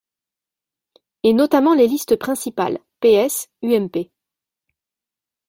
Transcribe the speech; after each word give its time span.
Et 1.21 1.31
notamment 1.31 1.75
les 1.75 1.87
listes 1.87 2.15
principales: 2.15 2.79
PS, 3.01 3.49
UMP. 3.61 4.09